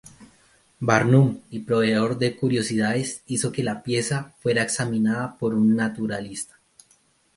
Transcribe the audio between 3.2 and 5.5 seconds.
hizo que la pieza fuera examinada